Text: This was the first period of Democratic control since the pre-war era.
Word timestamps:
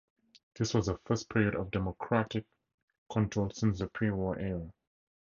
This 0.57 0.73
was 0.73 0.87
the 0.87 0.97
first 1.05 1.29
period 1.29 1.53
of 1.53 1.69
Democratic 1.69 2.45
control 3.11 3.51
since 3.51 3.77
the 3.77 3.87
pre-war 3.87 4.39
era. 4.39 4.73